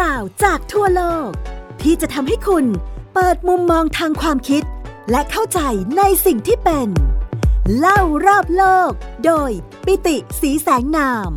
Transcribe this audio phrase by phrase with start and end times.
[0.00, 1.30] ราวจากทั่วโลก
[1.82, 2.64] ที่จะทำให้คุณ
[3.14, 4.62] เปิดมุมมองทางความคิด
[5.10, 5.60] และเข้าใจ
[5.98, 6.88] ในสิ่งที่เป็น
[7.78, 8.90] เล่ารอบโลก
[9.24, 9.50] โดย
[9.86, 11.30] ปิติสีแสงนาม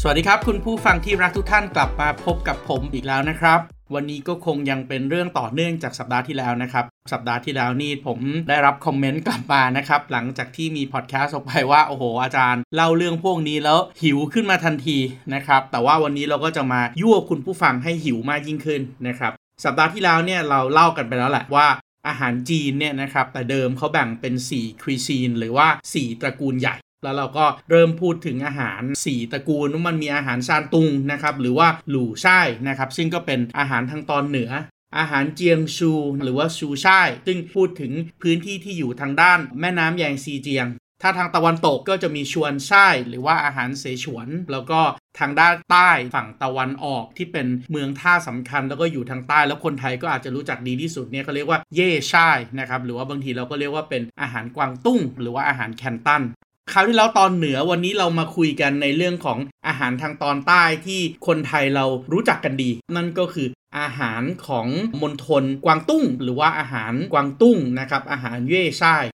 [0.00, 3.60] สวัสดีครับ คุณผู้ฟังที่รักทุกท่านกลับมาพบกับผมอีกแล้วนะครับ
[3.94, 8.18] วันนี้ก็คงยังเป็นเรื่องต่อเนื่องจากสัปดาห์ที่แล้วนะครับ สัปดาห์ที่แล้วนี่ผม
[8.48, 14.98] ได้รับคอมเมนต์กลับมานะครับ หลังจากที่มีพอดแคสต์ออกไปว่า โอ้โห อาจารย์ เล่าเรื่องพวกนี้แล้วหิวขึ้นมาทันที
[15.34, 19.32] นะครับ แต่ว่าวันนี้เราก็จะมายั่วคุณผู้ฟังให้หิวมากยิ่งขึ้นนะครับ
[19.64, 21.66] สัปดาห์ที่แล้วเนี่ยเราเล่ากันไปแล้วแหละว่า
[22.08, 34.50] อาหารจีนเนี่ยนะครับแต่เดิมเขาแบ่งเป็น4ครีซีนหรือว่า 4 ตระกูลใหญ่ แล้วเราก็เริ่มพูดถึงอาหาร 4 ตระกูลมันมีอาหารซานตุงนะครับหรือว่าหลู่ช่ายนะครับซึ่งก็เป็นอาหารทางตอนเหนือ
[34.98, 40.68] อาหารเจียงชู หรือว่าชูช่ายซึ่งพูดถึงพื้นที่ที่อยู่ทางด้านแม่น้ำแยงซีเจียง
[41.02, 44.80] ถ้าทางตะวันตกก็จะมีชวนช่ายหรือว่าอาหารเสฉวน แล้วก็
[45.18, 56.22] ทางด้านใต้ฝั่งตะวันออกที่เป็นเมืองท่าสำคัญ แล้วก็อยู่ทางใต้แล้วคนไทยก็อาจจะรู้จักดีที่สุดเนี่ยเขาเรียกว่าเย่ช่ายนะครับหรือว่าบางทีเราก็เรียกว่าเป็นอาหารกวางตุ้ง หรือว่าอาหารแคนตัน
[56.70, 64.66] คราวที่แล้วตอนเหนือวันนี้เรามาคุยกันในเรื่องของอาหารทางตอนใต้ที่คนไทยเรารู้จักกันดี นั่นก็คืออาหารของ
[65.02, 69.04] มณฑลกวางตุ้ง หรือว่าอาหารกวางตุ้งนะครับอาหารเย่ช่าย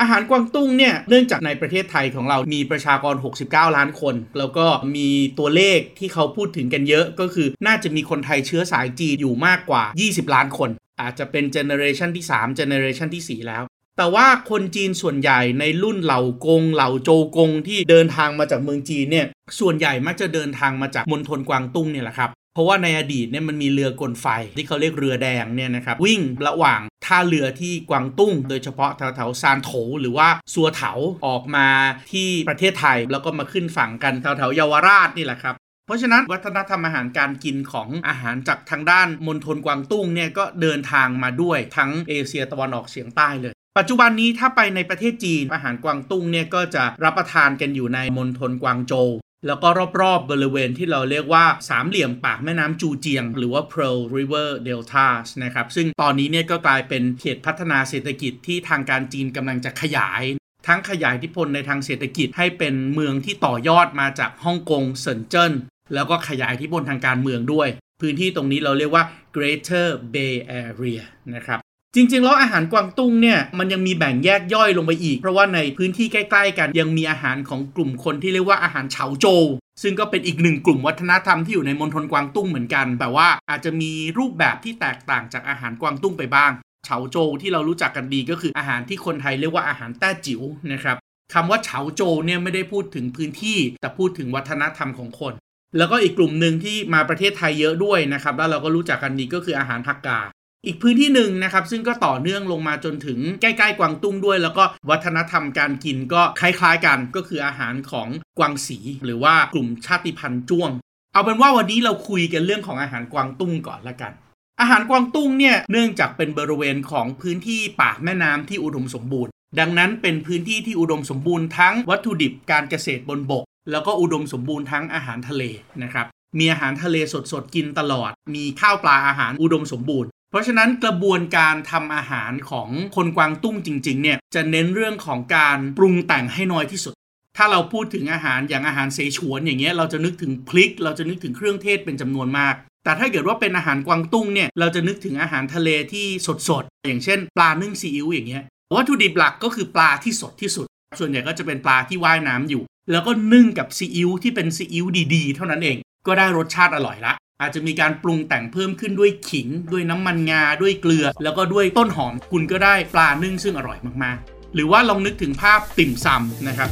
[0.00, 13.62] อาหารกวางตุ้งเนี่ยเนื่องจากในประเทศไทยของเรามีประชากร 69 ล้านคน แล้วก็มีตัวเลขที่เขาพูดถึงกันเยอะก็คือน่าจะมีคนไทยเชื้อสายจีนอยู่มากกว่า 20 ล้านคน อาจจะเป็นเจเนอเรชันที่3เจเนอเรชันที่ 4 แล้ว
[13.98, 19.26] แต่ว่าคนจีนส่วนใหญ่ในรุ่นเหล่ากงเหล่าโจกงที่เดินทางมาจากเมืองจีนเนี่ย
[19.60, 30.92] ส่วนใหญ่มักจะเดินทางมาจากมณฑลกวางตุ้งเนี่ยแหละครับเพราะว่าในอดีตเนี่ยมันมีเรือกลไฟที่เขาเรียกเรือแดงเนี่ยนะครับวิ่งระหว่างท่าเรือที่กวางตุ้ง โดยเฉพาะแถวๆซานโถหรือว่าซัวเถา
[31.26, 31.68] ออกมา
[32.12, 35.54] ที่ประเทศไทย แล้วก็มาขึ้นฝั่งกันแถวๆเยาวราชนี่แหละครับ
[35.86, 49.08] เพราะฉะนั้นวัฒนธรรมอาหารการกินของอาหารจากทางด้านมณฑลกวางตุ้งเนี่ยก็เดินทางมาด้วยทั้งเอเชียตะวันออกเฉียงใต้เลย ปัจจุบันนี้ถ้าไปในประเทศจีนอาหารกวางตุ้งเนี่ยก็จะรับประทานกันอยู่ในมณฑลกวางโจว
[49.46, 49.68] แล้วก็
[50.00, 55.06] รอบๆบริเวณที่เราเรียกว่าสามเหลี่ยมปากแม่น้ำจูเจียง หรือว่า Pearl River Delta
[55.44, 60.22] นะครับ ซึ่งตอนนี้เนี่ยก็กลายเป็นเขตพัฒนาเศรษฐกิจที่ทางการจีนกำลังจะขยาย
[60.66, 65.52] ทั้งขยายอิทธิพลในทางเศรษฐกิจให้เป็นเมืองที่ต่อยอดมาจากฮ่องกงเซินเจิ้น
[65.94, 67.68] แล้วก็ขยายอิทธิพลทางการเมืองด้วย
[68.00, 69.04] พื้นที่ตรงนี้เราเรียกว่า
[69.36, 71.02] Greater Bay Area
[71.36, 71.58] นะครับ
[71.94, 79.44] จริงๆ แล้วอาหารกวางตุ้งเนี่ยมันยังมีแบ่งแยกย่อยลงไปอีก เพราะว่าในพื้นที่ใกล้ๆ กันยังมีอาหารของกลุ่มคนที่เรียกว่าอาหารเฉาโจว
[79.82, 86.52] ซึ่งก็เป็นอีกหนึ่งกลุ่มวัฒนธรรมที่อยู่ในมณฑลกวางตุ้งเหมือนกัน แต่ว่าอาจจะมีรูปแบบที่แตกต่างจากอาหารกวางตุ้งไปบ้าง
[86.84, 90.96] เฉาโจวที่เรารู้จักกันดีก็คืออาหารที่คนไทยเรียกว่าอาหารแต้จิ๋วนะครับ
[91.34, 95.34] คำว่าเฉาโจวเนี่ยไม่ได้พูดถึงพื้นที่แต่พูดถึงวัฒนธรรมของคน
[95.76, 100.20] แล้วก็อีกกลุ่มหนึ่งที่มาประเทศไทยเยอะด้วยนะครับแล้วเราก็รู้จักกันดีก็คืออาหารฮักกา
[100.66, 108.08] อีกพื้นที่หนึ่งนะครับ ซึ่งก็ต่อเนื่องลงมาจนถึงใกล้ๆกวางตุ้งด้วย แล้วก็วัฒนธรรมการกินก็คล้ายๆกันก็คืออาหารของ
[108.38, 110.70] กวางสี หรือว่ากลุ่มชาติพันธุ์จ้วง
[111.12, 114.12] เอาเป็นว่าวันนี้เราคุยกันเรื่องของอาหารกวางตุ้งก่อนละกัน
[114.60, 125.42] อาหารกวางตุ้งเนี่ยเนื่องจากเป็นบริเวณของพื้นที่ปากแม่น้ำที่อุดมสมบูรณ์ ดังนั้นเป็นพื้นที่ที่อุดมสมบูรณ์ทั้งวัตถุดิบการเกษตรบนบก แล้วก็อุดมสมบูรณ์ทั้งอาหารทะเล
[125.82, 126.06] นะครับ
[126.38, 126.96] มีอาหารทะเล
[127.32, 136.94] สดๆกินตลอด มีข้าวปลาอาหารอุดมสมบูรณ์ เพราะฉะนั้นกระบวนการทำอาหารของคนกวางตุ้งจริง ๆ เนี่ยจะเน้นเรื่องของการปรุงแต่งให้น้อยที่สุด
[137.36, 146.06] ถ้าเราพูดถึงอาหารอย่างอาหารเสฉวนอย่างเงี้ยเราจะนึกถึงพริก เราจะนึกถึงเครื่องเทศเป็นจำนวนมาก แต่ถ้าเกิดว่าเป็นอาหารกวางตุ้งเนี่ยเราจะนึกถึงอาหารทะเลที่
[146.48, 148.42] สดๆอย่างเช่น ปลานึ่งซีอิ๊วอย่างเงี้ย
[148.74, 150.66] วัตถุดิบหลักก็คือปลาที่สดที่สุด
[150.98, 166.69] ส่วนใหญ่ก็จะเป็นปลาที่ว่ายน้ำอยู่ แล้วก็นึ่งกับซีอิ๊วที่เป็นซีอิ๊วดีๆ เท่านั้นเอง ก็ได้รสชาติอร่อยละ อาจจะมีการปรุงแต่งเพิ่มขึ้นด้วยขิง ด้วยน้ำมันงา ด้วยเกลือ แล้วก็ด้วยต้นหอม คุณก็ได้ปลานึ่งซึ่งอร่อยมากๆ หรือว่าลองนึกถึงภาพติ่มซำนะครับ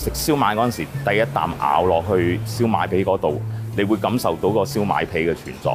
[0.00, 2.10] 食烧卖嗰阵时，第一啖咬落去
[2.52, 3.26] 烧卖皮嗰度，
[3.76, 5.68] 你会感受到个烧卖皮嘅存在。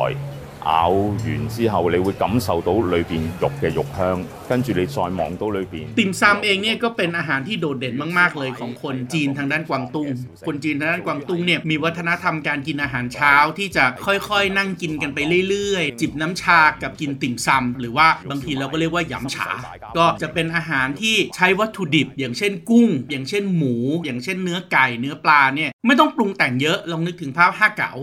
[0.67, 0.89] 咬
[1.23, 5.75] 完之后，你会感受到里边肉嘅肉香，跟住你再望到里边。
[5.99, 10.07] ติ่มซำเองเนี่ยก็เป็นอาหารที่โดดเด่นมากๆเลยของคนจีนทางด้านกวางตุ้ง
[10.47, 15.19] คนจีนทางด้านกวางตุ้งเนี่ยมีวัฒนธรรมการกินอาหารเช้าที่จะค่อยๆ นั่งกินกันไป
[15.49, 19.49] เรื่อยๆ จิบน้ำชากับกินติ่มซำหรือว่าบางทีเราก็เรียกว่าหยำฉา
[19.97, 27.93] ก็จะเป็นอาหารที่ใช้วัตถุดิบ อย่างเช่นกุ้ง อย่างเช่นหมู อย่างเช่นเนื้อไก่ เนื้อปลาเนี่ยไม่ต้องปรุงแต่งเยอะลองนึกถึงภาพห้าเก๋า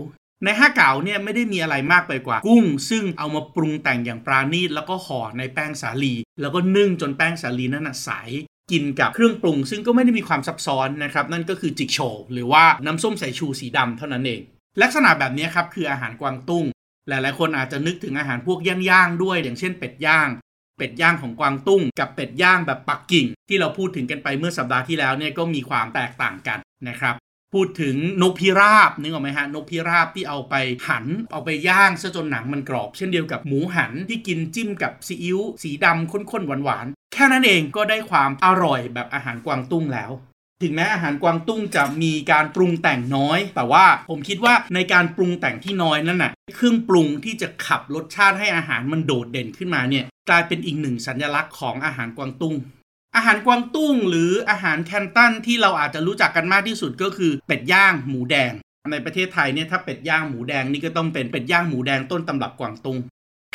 [0.44, 8.10] ในห้าเก๋าเนี่ยไม่ได้มีอะไรมากไปกว่า กุ้ง ซึ่งเอามาปรุงแต่งอย่างปราณีตแล้วก็ห่อในแป้งสาลี แล้วก็นึ่งจนแป้งสาลีนั้นใส
[8.70, 11.98] กินกับเครื่องปรุง ซึ่งก็ไม่ได้มีความซับซ้อนนะครับนั่นก็คือจิกโช
[12.32, 14.40] หรือว่าน้ำส้มสายชูสีดำเท่านั้นเอง
[14.82, 16.64] ลักษณะแบบนี้ครับคืออาหารกวางตุ้ง
[17.08, 20.28] หลายๆ คนอาจจะนึกถึงอาหารพวกย่างๆด้วย อย่างเช่นเป็ดย่าง
[20.78, 27.14] เป็ดย่างของกวางตุ้ง กับเป็ดย่างแบบปักกิ่ง ที่เราพูดถึงกันไปเมื่อสัปดาห์ที่แล้วเนี่ยก็มีความแตกต่างกันนะครับ
[27.54, 30.54] พูดถึงนกพิราบนึกออกไหมฮะนกพิราบที่เอาไป
[30.88, 40.10] หัน เอาไปย่างซะจนหนังมันกรอบ เช่นเดียวกับหมูหันที่กินจิ้มกับซีอิ๊วสีดำข้นๆหวานๆแค่นั้นเองก็ได้ความอร่อยแบบอาหารกวางตุ้งแล้ว
[40.62, 52.54] ถึงแม้อาหารกวางตุ้งจะมีการปรุงแต่งน้อย แต่ว่าผมคิดว่าในการปรุงแต่งที่น้อยนั่นน่ะเครื่องปรุงที่จะขับรสชาติให้อาหารมันโดดเด่นขึ้นมาเนี่ยกลายเป็นอีกหนึ่งสัญลักษณ์ของอาหารกวางตุ้ง
[53.16, 58.52] อาหารกวางตุ้งหรืออาหารแคนตันที่เราอาจจะรู้จักกันมากที่สุดก็คือเป็ดย่างหมูแดง
[58.92, 62.98] ในประเทศไทยเนี่ยถ้าเป็ดย่างหมูแดงนี่ก็ต้องเป็นเป็ดย่างหมูแดงต้นตำรับกวางตุ้ง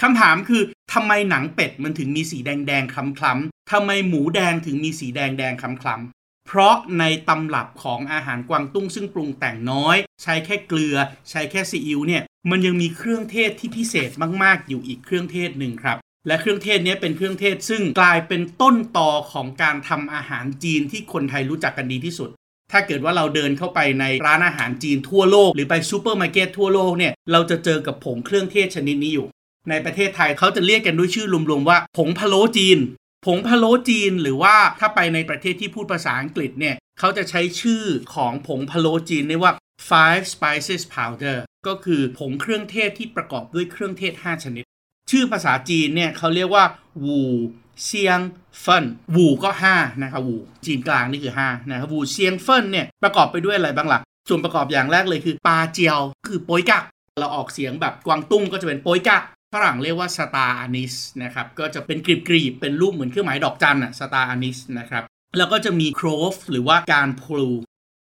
[0.02, 0.62] คำถามคือ
[0.94, 10.96] ทำไมหนังเป็ดมันถึงมีสีแดงแดงคล้ำคล้ำทำไมหมูแดงถึงมีสีแดงแดงคล้ำคล้เพราะในตำรับของอาหารกวางตุ้งซึ่งปรุงแต่งน้อย ใช้แค่เกลือ
[11.30, 14.12] ใช้แค่ซีอิ๊วเนี่ยมันยังมีเครื่องเทศที่พิเศษ
[14.44, 15.98] มากๆ อยู่อีกเครื่องเทศหนึ่งครับ
[16.28, 22.30] และเครื่องเทศนี้เป็นเครื่องเทศซึ่งกลายเป็นต้นตอของการทำอาหารจีนที่คนไทยรู้จักกันดีที่สุด
[22.72, 29.28] ถ้าเกิดว่าเราเดินเข้าไปในร้านอาหารจีนทั่วโลก หรือไปซูเปอร์มาร์เก็ตทั่วโลกเนี่ยเราจะเจอกับผงเครื่องเทศชนิดนี้อยู่
[29.70, 32.80] ในประเทศไทยเขาจะเรียกกันด้วยชื่อรวมๆว่า ผงพะโล้จีน
[33.26, 37.84] ผงพะโล้จีน หรือว่าถ้าไปในประเทศที่พูดภาษาอังกฤษเนี่ยเขาจะใช้ชื่อ
[38.16, 39.54] ของผงพะโล้จีนเรียกว่า
[39.90, 41.38] five spices powder
[41.68, 44.66] ก็คือผงเครื่องเทศที่ประกอบด้วยเครื่องเทศ 5 ชนิด
[45.12, 46.66] ชื่อภาษาจีนเนี่ยเขาเรียกว่า
[47.06, 48.20] 五香
[48.62, 48.86] 粉
[49.16, 56.84] 五 ก็5นะครับ 五 จีนกลางนี่คือ5นะครับ 五香粉 เนี่ยประกอบไปด้วยอะไรบ้างละ่ะ ส่วนประกอบอย่างแรกเลยคือ八角 คือโปยกัก
[57.20, 59.24] เราออกเสียงแบบกวางตุ้งก็จะเป็นโปยกัก
[59.54, 65.04] ฝรั่งเรียกว่า star anise นะครับก็จะเป็นกลีบๆเป็นรูปเหมือนเครื่องหมายดอกจันอะ star anise นะครับ
[65.38, 67.50] แล้วก็จะมี clove หรือว่ากานพลู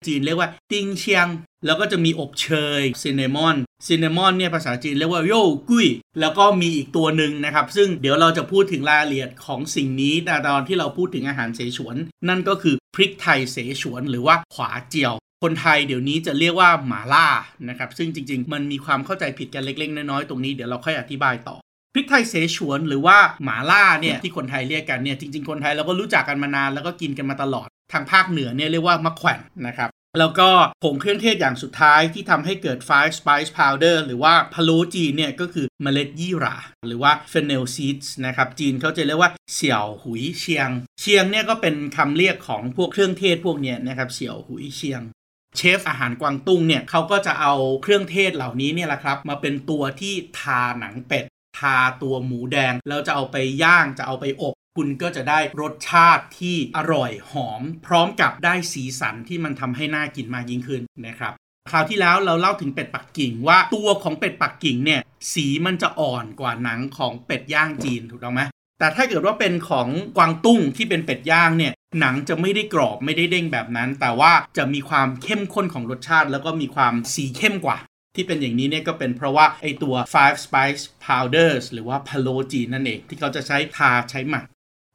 [0.08, 1.28] จีนเรียกว่า丁香
[1.66, 2.50] แล้วก็จะมีอบเช
[2.80, 3.58] ย cinnamon
[3.88, 5.88] cinnamon เนี่ยภาษาจีนเรียกว่า肉桂
[6.20, 10.14] แล้วก็มีอีกตัวหนึ่งนะครับ ซึ่งเดี๋ยวเราจะพูดถึงรายละเอียดของสิ่งนี้
[10.48, 11.96] ตอนที่เราพูดถึงอาหารเสฉวน
[12.30, 15.14] นั่นก็คือพริกไทยเสฉวน หรือว่า花椒
[15.44, 17.28] คนไทยเดี๋ยวนี้จะเรียกว่าหมาล่า
[17.70, 21.58] นะครับซึ่งจริง ๆ มันมีความเข้าใจผิดกันเล็กๆน้อยๆตรงนี้เดี๋ยวเราค่อยอธิบายต่อ
[21.94, 29.90] พริกไทยเสฉวนหรือว่าหมาล่าเนี่ยที่คนไทยเรียกกันเนี่ยจริง ๆ คนไทยเราก็รู้จักกันมานานแล้วก็กินกันมาตลอดทางภาคเหนือเนี่ยเรียกว่ามะแขวนนะครับ
[30.20, 30.50] แล้วก็
[30.84, 36.56] ผงเครื่องเทศอย่างสุดท้ายที่ทำให้เกิด five spice powder หรือว่าพะโล้จีนเนี่ยก็คือเมล็ดยี่หร่า
[36.88, 40.70] หรือว่า fennel seeds นะครับ จีนเขาจะเรียกว่าเสี่ยวหุยเชียง
[41.02, 45.02] เชียงเนี่ยก็เป็นคำเรียกของพวกเครื่องเทศพวกเนี้ยนะครับเสี่ยวหุยเชียง
[45.58, 47.54] เชฟอาหารกวางตุ้งเนี่ยเขาก็จะเอา
[47.84, 51.26] เครื่องเทศเหล่านี้เนี่ยแหละครับ มาเป็นตัวที่ทาหนังเป็ด
[51.60, 61.34] ทาตัวหมูแดง แล้วจะเอาไปย่างจะเอาไปอบ คุณก็จะได้รสชาติที่อร่อยหอม พร้อมกับได้สีสันที่มันทำให้น่ากินมากยิ่งขึ้นนะครับ
[61.72, 65.02] คราวที่แล้วเราเล่าถึงเป็ดปักกิ่งว่าตัวของเป็ดปักกิ่งเนี่ย
[65.34, 68.42] สีมันจะอ่อนกว่าหนังของเป็ดย่างจีนถูกต้องไหม
[68.80, 77.78] แต่ถ้าเกิดว่าเป็นของกวางตุ้งที่เป็นเป็ดย่างเนี่ยหนังจะไม่ได้กรอบไม่ได้เด้งแบบนั้น แต่ว่าจะมีความเข้มข้นของรสชาติ แล้วก็มีความสีเข้มกว่า
[78.16, 84.46] ที่เป็นอย่างนี้เนี่ยก็เป็นเพราะว่าไอตัว five spice powders หรือว่าพะโลจีนนั่นเอง ที่เขาจะใช้ทาใช้หมัก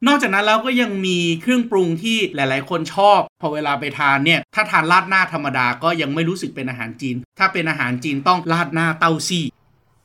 [0.07, 9.45] นอกจากนั้นแล้วก็ยังมีเครื่องปรุงที่หลาย ๆ คนชอบ พอเวลาไปทานเนี่ย ถ้าทานราดหน้าธรรมดาก็ยังไม่รู้สึกเป็นอาหารจีน ถ้าเป็นอาหารจีนต้องราดหน้าเต้าซี่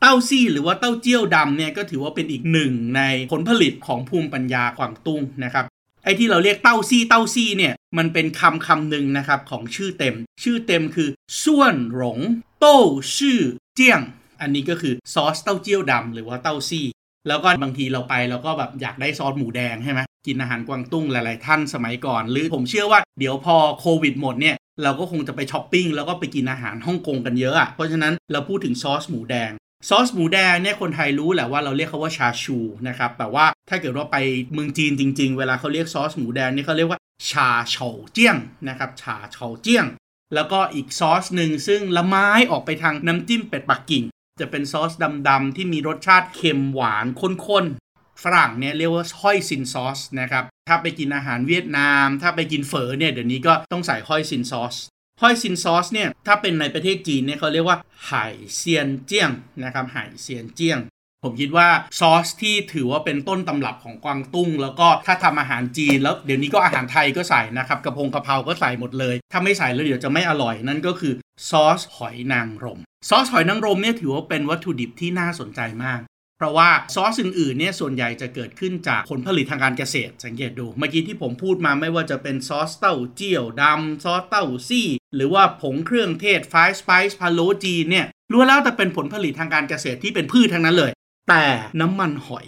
[0.01, 3.01] เต้าซี่หรือว่าเต้าเจี้ยวดำเนี่ยก็ถือว่าเป็นอีกหนึ่งใน
[3.31, 5.65] ผลผลิตของภูมิปัญญากวางตุ้งนะครับ
[6.03, 11.09] ไอ้ที่เราเรียกเต้าซี่เต้าซี่เนี่ยมันเป็นคำคำหนึ่งนะครับของชื่อเต็ม ชื่อเต็มคือ
[11.45, 12.19] 蒜蓉
[12.59, 14.01] 豆豉酱
[14.41, 16.85] อันนี้ก็คือซอสเต้าเจี้ยวดำหรือว่าเต้าซี่
[17.27, 29.51] แล้วก็บางทีเราไปเราก็แบบอยากได้ซอสหมูแดงใช่ไหมกินอาหารกวางตุ้งหลาย ๆ ท่านสมัยก่อน หรือผมเชื่อว่าเดี๋ยวพอโควิดหมดเนี่ยเราก็คงจะไปช้อปปิ้งแล้วก็ไปกินอาหารฮ่องกงกันเยอะอะ่ะเพราะฉะนั้นเราพูดถึงซอสหมูแดง
[29.89, 34.17] ซอสหมูแดงเนี่ยคนไทยรู้แหละว่าเราเรียกเขาว่าชาชูนะครับแต่ว่าถ้าเกิดว่าไป
[34.53, 36.99] เมืองจีนจริง ๆ เวลาเขาเรียกซอสหมูแดงเนี่ยเขาเรียกว่า
[37.29, 38.37] ชาเฉาเจี้ยง
[38.69, 39.85] นะครับชาเฉาเจี้ยง
[40.33, 44.03] แล้วก็อีกซอสหนึ่งซึ่งละไม้ออกไปทางน้ำจิ้มเป็ดปักกิ่ง
[44.39, 44.91] จะเป็นซอส
[45.27, 54.75] ดำๆที่มีรสชาติเค็มหวานข้นๆ ฝรั่งเนี่ยเรียกว่าห้อยซินซอสนะครับ ถ้าไปกินอาหารเวียดนาม ถ้าไปกินเฝอเนี่ยเดี๋ยวนี้ก็ต้องใส่ห้อยซินซอส
[55.21, 59.31] hoisin sauce เนี่ยถ้าเป็นในประเทศจีนเนี่ยเขาเรียกว่า海鲜酱
[59.63, 60.79] นะครับ 海鲜酱
[61.23, 61.67] ผมคิดว่า
[61.99, 71.13] ซอสที่ถือว่าเป็นต้นตำรับของกวางตุ้ง แล้วก็ถ้าทำอาหารจีนแล้วเดี๋ยวนี้ก็อาหารไทยก็ใส่นะครับกระพงกระเพราก็ใส่หมดเลย ถ้าไม่ใส่แล้วเดี๋ยวจะไม่อร่อยนั่นก็คือ
[71.49, 75.99] ซอสหอยนางรม ซอสหอยนางรมเนี่ยถือว่าเป็นวัตถุดิบที่น่าสนใจมาก
[76.37, 90.91] เพราะว่าซอสอื่นๆเนี่ยส่วนใหญ่จะเกิดขึ้นจากผลผลิตทางการเกษตร สังเกตดู เมื่อกี้ที่ผมพูดมาไม่ว่าจะเป็นซอสเต้าเจี้ยวดำซอสเต้าซี่ หรือว่าผงเครื่องเทศไฟสไปซ์พาโลจีเนี่ยล้วนแล้วแต่เป็นผลผลิตทางการเกษตรที่เป็นพืชทั้งนั้นเลย
[91.29, 91.45] แต่
[91.81, 92.47] น้ำมันหอย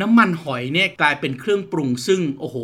[0.00, 2.56] น้ำมันหอยเนี่ยกลายเป็นเครื่องปรุงซึ่งโอ้โห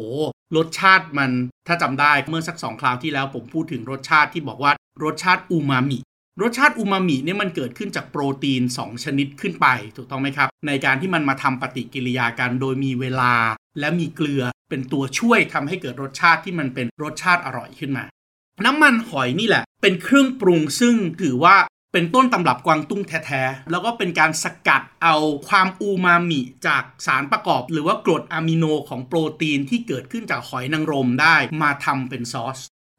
[0.57, 1.31] รสชาติมัน
[1.67, 4.73] ถ้าจำได้เมื่อสักสองคราวที่แล้วผมพูดถึงรสชาติที่บอกว่า
[5.05, 5.99] รสชาติอูมามิ
[6.43, 9.67] รสชาติอูมามิเนี่ยมันเกิดขึ้นจากโปรตีน 2 ชนิดขึ้นไป
[9.97, 13.35] ถูกต้องไหมครับ ในการที่มันมาทำปฏิกิริยากันโดยมีเวลา
[13.81, 18.05] และมีเกลือเป็นตัวช่วยทำให้เกิดรสชาติที่มันเป็นรสชาติอร่อยขึ้นมา
[18.65, 21.57] น้ำมันหอยนี่แหละ เป็นเครื่องปรุงซึ่งถือว่า
[21.95, 25.17] เป็นต้นตำรับกวางตุ้งแท้ๆ แล้วก็เป็นการสกัดเอา
[25.49, 32.59] ความอูมามิจากสารประกอบ หรือว่ากรดอะมิโนของโปรตีนที่เกิดขึ้นจากหอยนางรมได้มาทำเป็นซอส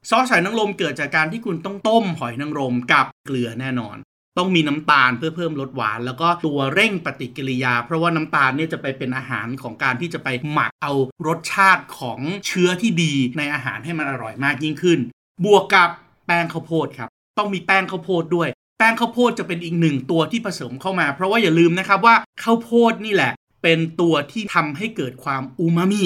[0.09, 3.97] ซอสหอยนางรมเกิดจากการที่คุณต้องต้มหอยนางรมกับเกลือแน่นอน
[4.37, 10.93] ต้องมีน้ำตาลเพื่อเพิ่มรสหวาน แล้วก็ตัวเร่งปฏิกิริยา เพราะว่าน้ำตาลเนี่ยจะไปเป็นอาหารของการที่จะไปหมักเอา
[11.27, 14.99] รสชาติของเชื้อที่ดีในอาหารให้มันอร่อยมากยิ่งขึ้น
[15.45, 15.89] บวกกับ
[16.25, 18.49] แป้งข้าวโพดครับต้องมีแป้งข้าวโพดด้วย
[18.83, 23.31] แป้งข้าวโพดจะเป็นอีกหนึ่งตัวที่ผสมเข้ามา เพราะว่าอย่าลืมนะครับว่าข้าวโพดนี่แหละ
[23.63, 26.03] เป็นตัวที่ทำให้เกิดความอูมามิ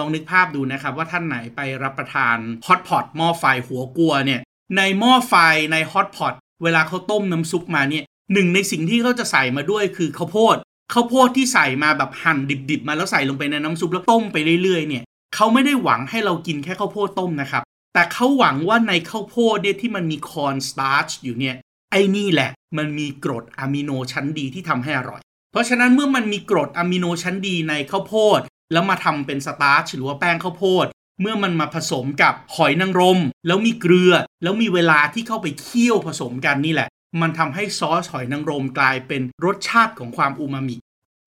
[0.00, 2.36] ลองนึกภาพดูนะครับว่าท่านไหนไปรับประทาน
[2.66, 4.40] ฮอตพอตหม้อไฟหัวกัวเนี่ย
[4.76, 5.34] ในหม้อไฟ
[5.72, 10.56] ในฮอตพอตเวลาเขาต้มน้ำซุปมาเนี่ยหนึ่งในสิ่งที่เขาจะใส่มาด้วยคือข้าวโพด
[10.92, 12.38] ข้าวโพดที่ใส่มาแบบหั่น
[12.70, 17.62] ดิบๆ มาแล้วใส่ลงไปในน้ำซุปแล้วต้มไปเรื่อยๆเนี่ยเขาไม่ได้หวังให้เรากินแค่ข้าวโพดต้มนะครับ
[17.94, 21.56] แต่เขาหวังว่าในข้าวโพดเนี่ยที่มันมี corn starch อยู่เนี่ย
[21.92, 25.20] ไอ้นี่แหละ มันมีกรดอะมิโนชั้นดีที่ทำให้อร่อย
[25.52, 28.40] เพราะฉะนั้นเมื่อมันมีกรดอะมิโนชั้นดีในข้าวโพด
[28.72, 30.86] แล้วมาทำเป็น starch หรือว่าแป้งข้าวโพด
[31.20, 36.88] เมื่อมันมาผสมกับหอยนางรม แล้วมีเกลือ แล้วมีเวลาที่เข้าไปเคี่ยวผสมกันนี่แหละ
[37.20, 40.76] มันทำให้ซอสหอยนางรมกลายเป็นรสชาติของความอูมามิ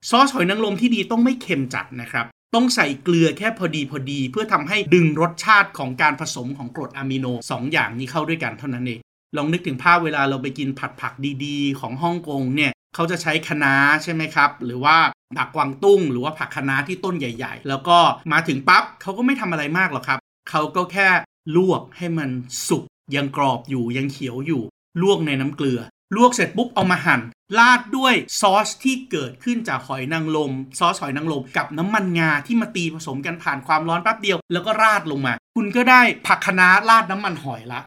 [0.10, 9.00] ซอสหอยนางรมที่ดีต้องไม่เค็มจัดนะครับต้องใส่เกลือแค่พอดีพอดี เพื่อทำให้ดึงรสชาติของการผสมของกรดอะมิโน2อย่างนี้เข้าด้วยกันเท่านั้นเอง
[9.38, 11.14] ลองนึกถึงภาพเวลาเราไปกินผัดผัก
[11.46, 14.98] ดีๆ ของฮ่องกงเนี่ยเขาจะใช้คะน้าใช่ไหมครับ หรือว่า
[15.38, 17.98] ผักกวางตุ้ง หรือว่าผักคะน้าที่ต้นใหญ่ ๆ แล้วก็
[18.32, 21.10] มาถึงปั๊บเขาก็ไม่ทำอะไรมากหรอกครับเขาก็แค่
[21.56, 22.30] ลวกให้มัน
[22.68, 22.84] สุก
[23.16, 24.64] ยังกรอบอยู่ยังเขียวอยู่
[25.02, 25.82] ลวกในน้ำเกลือ
[26.16, 27.22] ลวกเสร็จปุ๊บเอามาหั่น
[27.58, 37.82] ราดด้วยซอสที่เกิดขึ้นจากหอยนางรมซอสหอยนางรมกับน้ำมันงาที่มาตีผสมกันผ่านความร้อนแป๊บเดียว แล้วก็ราดลงมา คุณก็ได้ผักคะน้าราดน้ำมันหอยละ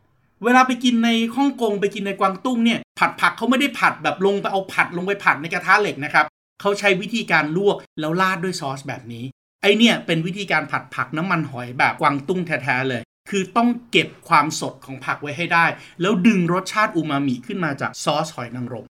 [0.45, 6.26] เวลาไปกินในฮ่องกงไปกินในกวางตุ้งเนี่ย ผัดผักเขาไม่ได้ผัดแบบลงไปเอาผัดลงไปผัดในกระทะเหล็กนะครับ
[6.61, 9.25] เขาใช้วิธีการลวกแล้วราดด้วยซอสแบบนี้
[9.62, 15.66] ไอเนี่ยเป็นวิธีการผัดผักน้ำมันหอยแบบกวางตุ้งแท้ๆเลย คือต้องเก็บความสดของผักไว้ให้ได้
[16.00, 18.87] แล้วดึงรสชาติอูมามิขึ้นมาจากซอสหอยนางรม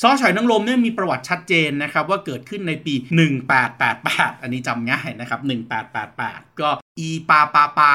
[0.00, 2.94] ซอสหอยนางรมเนี่ยมีประวัติชัดเจนนะครับว่าเกิดขึ้นในปี
[3.68, 5.40] 1888 อันนี้จำง่ายนะครับ
[6.00, 7.92] 1888 ก็อีปาปาปา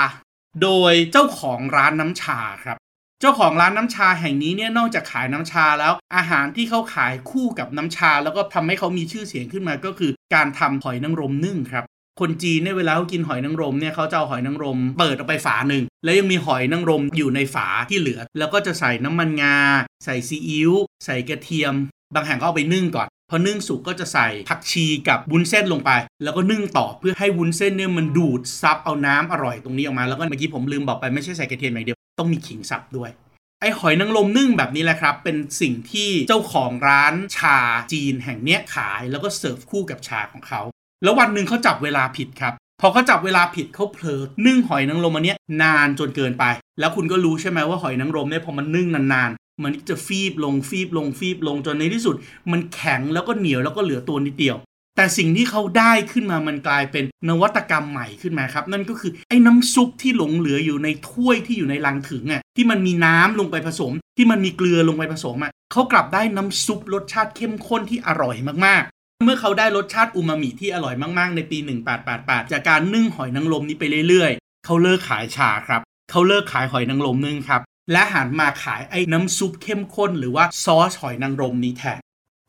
[0.62, 2.78] โดยเจ้าของร้านน้ำชาครับ
[3.24, 11.84] เจ้าของร้านน้ำชาแห่งนี้เนี่ยนอกจากขายน้ำชาแล้วอาหารที่เขาขายคู่กับน้ำชา แล้วก็ทำให้เขามีชื่อเสียงขึ้นมาก็คือ การทำหอยนางรมนึ่งครับ
[12.20, 19.58] คนจีนเนี่ยเวลาเขากินหอยนางรมเนี่ยเขาจะเอาหอยนางรม เปิดออกไปฝาหนึ่งแล้วยังมีหอยนางรมอยู่ในฝาที่เหลือ แล้วก็จะใส่น้ำมันงา
[20.06, 20.72] ใส่ซีอิ๊ว
[21.06, 21.74] ใส่กระเทียม
[22.16, 25.92] บางแห่งก็เอาไปนึ่งก่อนพอนึ่งสุกก็จะใส่ผักชีกับวุ้นเส้นลงไป
[26.24, 33.12] แล้วก็นึ่งต่อเพื่อให้วุ้นเส้นเนี่ยมันดูดซับเอาน้ำอร่อยตรงนี้ออกมาแล้วก็เมื่อกี้ผมลืมบอกไปไม่ใช่ใส่กระเทียมอย่างเดียว ต้องมีขิงสับด้วย
[33.60, 37.58] ไอหอยนางรมนึ่งแบบนี้แหละครับ เป็นสิ่งที่เจ้าของร้านชา
[37.92, 40.62] จีนแห่งเนี้ยขายแล้วก็เสิร์ฟคู่กับชาของเขา
[41.04, 46.44] แล้ววันหนึ่งเขาจับเวลาผิดครับพอเขาจับเวลาผิดเขาเผลอนึ่งหอยนางรมอันเนี้ยนานจนเกินไป
[46.80, 52.16] แล้วคุณก็รู้ใช่ไหมว่าหอยนางรมเนี่ยพอมันนึ่งนานๆ มันจะฟีบลงฟีบลงฟีบลงจนในที่สุด
[52.52, 54.56] มันแข็งแล้วก็เหนียวแล้วก็เหลือตัวนิดเดียว
[54.96, 68.36] แต่สิ่งที่เขาได้ขึ้นมามันกลายเป็นนวัตกรรมใหม่ขึ้นมาครับ นั่นก็คือไอ้น้ำซุปที่หลงเหลืออยู่ในถ้วยที่อยู่ในลังถึงอะที่มันมีน้ำลงไปผสม ที่มันมีเกลือลงไปผสมอะเขากลับได้น้ำซุปรสชาติเข้มข้นที่อร่อย
[68.66, 71.58] มากๆ เมื่อเขาได้รสชาติอูมามิที่อร่อยมากๆ ในปี
[72.06, 75.82] 1888 จากการนึ่งหอยนางรมนี้ไปเรื่อยๆ เขาเลิกขายชาครับ
[76.12, 82.00] เขาเลิกขายหอยนางรมนึ่งครับและหันมาขายไอ้น้ำซุปเข้มข้น หรือว่าซอสหอยนางรมนี้แทน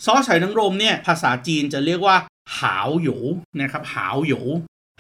[0.05, 2.17] ซอสหอยนางรมเนี่ยภาษาจีนจะเรียกว่า
[2.59, 3.17] หาวหยู
[3.61, 4.41] นะครับหาวหยู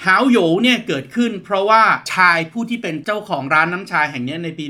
[0.05, 1.83] หาวหยูเนี่ยเกิดขึ้น เพราะว่า
[2.13, 4.65] ชายผู้ที่เป็นเจ้าของร้านน้ำชาแห่งนี้ในปี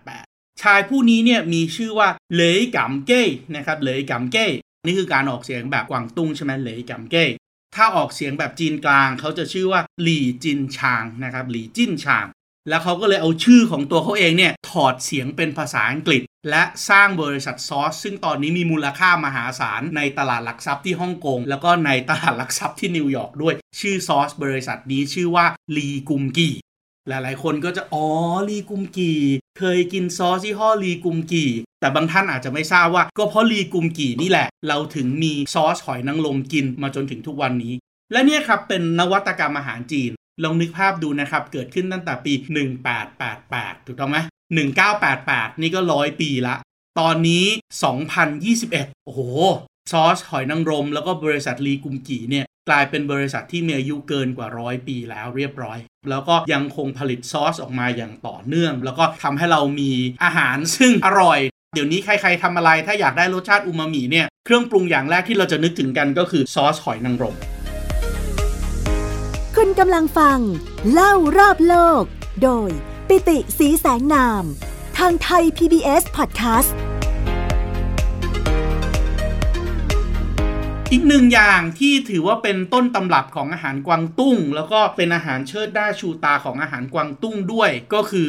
[0.00, 3.22] 1888 ชายผู้นี้เนี่ยมีชื่อว่าเหลยกัมเก้
[3.56, 4.46] นะครับเหลยกัมเก้
[4.86, 7.24] นี่คือการออกเสียงแบบกวางตุ้งใช่ไหมเหลยกัมเก้
[7.76, 12.26] ถ้าออกเสียงแบบจีนกลางเขาจะชื่อว่าหลี่จินชางนะครับหลี่จินชาง
[12.68, 25.46] แล้วเขาก็เลยเอาชื่อของตัวเขาเองเนี่ย ถอดเสียงเป็นภาษาอังกฤษ และสร้างบริษัทซอส ซึ่งตอนนี้มีมูลค่ามหาศาล ในตลาดหลักทรัพย์ที่ฮ่องกง แล้วก็ในตลาดหลักทรัพย์ที่นิวยอร์กด้วย ชื่อซอสบริษัทนี้ชื่อว่า
[25.76, 26.48] ลีกุมกี
[27.08, 28.06] หลายๆ คนก็จะ อ๋อ
[28.48, 29.12] ลีกุมกี
[29.58, 31.44] เคยกินซอสที่ห่อลีกุมกี
[31.80, 37.74] แต่บางท่านอาจจะไม่ทราบว่า ก็เพราะลีกุมกีนี่แหละ เราถึงมีซอสหอยนางรมกินมาจนถึงทุกวันนี้
[38.12, 40.10] และเนี่ยครับเป็นนวัตกรรมอาหารจีน
[40.42, 42.32] ลองนึกภาพดูนะครับ เกิดขึ้นตั้งแต่ปี
[43.10, 44.18] 1888 ถูกต้องไหม
[44.90, 46.54] 1988 นี่ก็ร้อยปีละ
[47.00, 47.46] ตอนนี้
[48.26, 49.20] 2021 โอ้โห
[49.92, 55.78] ซอสหอยนางรม แล้วก็บริษัทลีกุมกีเนี่ย กลายเป็นบริษัทที่มีอายุเกินกว่าร้อยปีแล้วเรียบร้อย
[56.10, 59.92] แล้วก็ยังคงผลิตซอสออกมาอย่างต่อเนื่อง แล้วก็ทำให้เรามี
[60.24, 61.40] อาหารซึ่งอร่อย
[61.74, 67.36] เดี๋ยวนี้ใครๆทำอะไรถ้าอยากได้รสชาติอูมามิเนี่ย เครื่องปรุงอย่างแรกที่เราจะนึกถึงกันก็คือซอสหอยนางรม
[69.68, 70.38] ณกำลังฟัง
[70.92, 72.02] เล่ารอบโลก
[72.42, 72.70] โดย
[73.08, 74.44] ปิติสีแสงนาม
[74.98, 76.70] ทางไทย PBS Podcast
[80.92, 88.28] อีกหนึ่งอย่างที่ถือว่าเป็นต้นตำรับของอาหารกวางตุ้ง แล้วก็เป็นอาหารเชิดหน้าชูตาของอาหารกวางตุ้งด้วย ก็คือ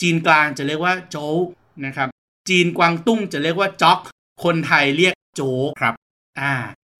[0.00, 1.44] จีนกลางจะเรียกว่าโจ๊ก
[1.86, 2.08] นะครับ
[2.48, 3.98] จีนกวางตุ้งจะเรียกว่าจ๊อก
[4.44, 5.94] คนไทยเรียกโจ๊กครับ
[6.40, 6.54] อ่า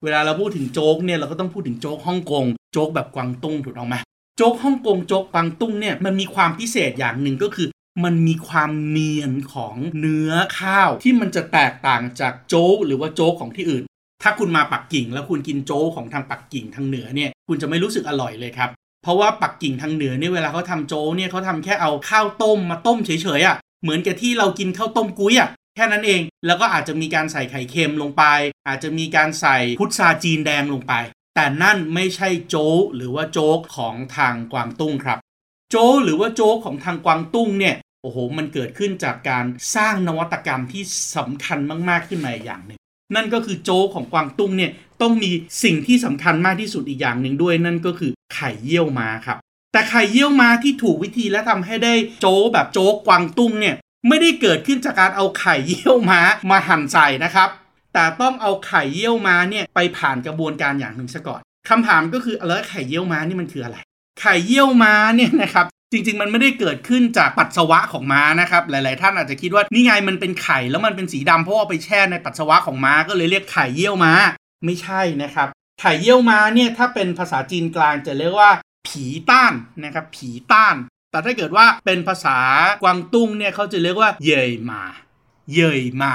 [0.04, 3.96] เวลาเราพูดถึงโจ๊กเนี่ยเราก็ต้องพูดถึงโจ๊กฮ่องกงโจ๊กแบบกวางตุ้งถูกต้องไหม
[4.36, 7.68] โจ๊กฮ่องกงโจ๊กกวางตุ้งเนี่ยมันมีความพิเศษอย่างหนึ่งก็คือ
[8.04, 13.84] มันมีความเนียนของเนื้อข้าวที่มันจะแตกต่างจากโจ๊กหรือว่าโจ๊กของที่อื่น
[14.22, 18.70] ถ้าคุณมาปักกิ่งแล้วคุณกินโจ๊กของทางปักกิ่งทางเหนือเนี่ยคุณจะไม่รู้สึกอร่อยเลยครับ
[19.02, 28.24] เพราะว่าปักกิ่งทางเหนือเนี่ยเวลาเขาทำโจ๊กเนี่ยเขาทำแค่เอาข้าวต้มมาต้มเฉยๆอะ่ะเหมือนกับที่เรากินข้าวต้มกุ้ยอะ่ะ แค่นั้นเอง แล้วก็อาจจะมีการใส่ไข่เค็มลงไป
[28.68, 30.94] อาจจะมีการใส่พุทราจีนแดงลงไป
[31.34, 35.18] แต่นั่นไม่ใช่โจ๊กหรือว่าโจ๊กของทางกวางตุ้งครับ
[35.70, 39.44] โจ๊กหรือว่าโจ๊กของทางกวางตุ้งเนี่ยโอ้โห มันเกิดขึ้นจากการ
[39.76, 40.82] สร้างนวัตกรรมที่
[41.16, 41.58] สำคัญ
[41.88, 42.80] มากๆขึ้นมาอย่างหนึ่ง
[43.14, 45.30] นั่นก็คือโจ๊กของกวางตุ้งเนี่ยต้องมี
[45.64, 49.38] สิ่งที่สำคัญมากที่สุดอีกอย่างหนึ่งด้วย นั่นก็คือไข่เยี่ยวม้าครับ
[49.72, 53.76] แต่ไข่เยี่ยวม้าที่ถูกวิธีและทำให้ได้โจ๊กแบบโจ๊กกวางตุ้งเนี่ย
[54.08, 57.48] ไม่ได้เกิดขึ้นจากการเอาไข่เยี่ยวม้ามาหั่นใส่นะครับ
[57.94, 63.76] แต่ต้องเอาไข่เยี่ยวม้าเนี่ยไปผ่านกระบวนการอย่างหนึ่งซะก่อนคำถามก็คือแล้วไข่เยี่ยวม้านี่มันคืออะไร
[64.20, 74.12] ไข่เยี่ยวม้าเนี่ยนะครับจริงๆ มันไม่ได้เกิดขึ้นจากปัสสาวะของม้านะครับหลายๆ ท่านอาจจะคิดว่านี่ไงมันเป็นไข่แล้วมันเป็นสีดำเพราะว่าไปแช่ในปัสสาวะของม้าก็เลยเรียกไข่เยี่ยวม้า
[74.64, 75.48] ไม่ใช่นะครับ
[75.80, 78.50] ไข่เยี่ยวม้าเนี่ยถ้าเป็นภาษาจีนกลางจะเรียกว่า
[78.86, 79.52] ผีต้าน
[79.84, 80.76] นะครับผีต้าน
[81.10, 82.38] แต่ถ้าเกิดว่าเป็นภาษา
[82.82, 84.82] กวางตุ้งเนี่ยเขาจะเรียกว่าเยยมา
[85.54, 86.14] เยยมา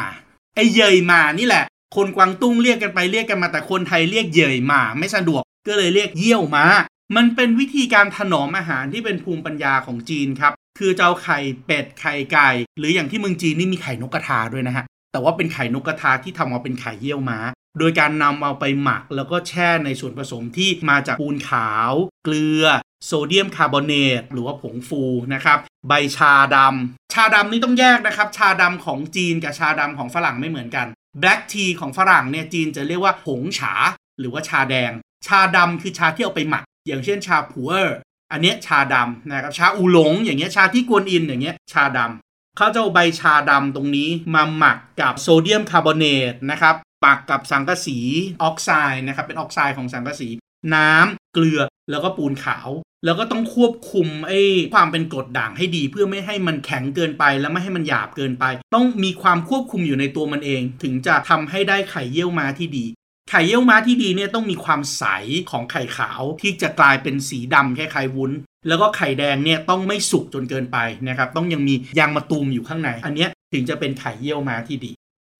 [0.56, 6.66] ไอเยยมานี่แหละ คนกวางตุ้งเรียกกันไปเรียกกันมาแต่คนไทยเรียกเยยมาไม่สะดวกก็เลยเรียกเยี่ยวมา
[7.16, 17.40] มันเป็นวิธีการถนอมอาหารที่เป็นภูมิปัญญาของจีนครับ คือจะเอาไข่เป็ดไข่ไก่ หรืออย่างที่เมืองจีนนี่มีไข่นกกระทาด้วยนะฮะ แต่ว่าเป็นไข่นกกระทาที่ทำมาเป็นไข่เยี่ยวม้า
[17.80, 21.92] โดยการนำเอาไปหมักแล้วก็แช่ในส่วนผสมที่มาจากปูนขาว
[22.26, 22.64] เกลือ
[23.06, 25.02] โซเดียมคาร์บอเนตหรือว่าผงฟู
[25.34, 30.88] นะครับ ใบชาดำชาดำนี่ต้องแยกนะครับ ชาดำของจีนกับชาดำของฝรั่งไม่เหมือนกัน
[31.22, 33.74] Black Tea ของฝรั่งเนี่ยจีนจะเรียกว่าผงฉา
[34.20, 34.92] หรือว่าชาแดง
[35.28, 37.72] ชาดำคือชาที่เอาไปหมัก อย่างเช่นชาผัว
[38.32, 47.98] อันเนี้ยชาดำนะครับชาอูหลง อย่างเงี้ยชาที่กวนอินอย่างเงี้ยชาดำเขาจะเอาใบชาดำตรงนี้มาหมักกับโซเดียมคาร์บอเนตนะครับหมักกับสังกะสี
[48.44, 50.30] ออกไซด์นะครับเป็นออกไซด์ของสังกะสี
[50.76, 52.70] น้ำเกลือแล้วก็ปูนขาว
[53.04, 54.42] แล้วก็ต้องควบคุมไอ้
[54.76, 62.86] ความเป็นกรดด่างให้ดี เพื่อไม่ให้มันแข็งเกินไป และไม่ให้มันหยาบเกินไป ต้องมีความควบคุมอยู่ในตัวมันเอง ถึงจะทำให้ได้ไข่เยี่ยวม้าที่ดี
[63.30, 65.04] ไข่เยี่ยวม้าที่ดีเนี่ยต้องมีความใส
[65.50, 68.32] ของไข่ขาวที่จะกลายเป็นสีดำคล้ายๆวุ้น
[68.68, 70.78] แล้วก็ไข่แดงเนี่ยต้องไม่สุกจนเกินไป
[71.08, 74.92] นะครับต้องยังมียางมะตูมอยู่ข้างใน อันเนี้ยถึงจะเป็นไข่เยี่ยวม้าที่ดี